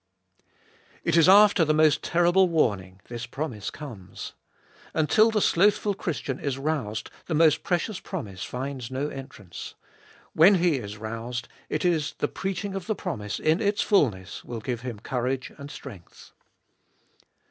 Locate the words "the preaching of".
12.17-12.87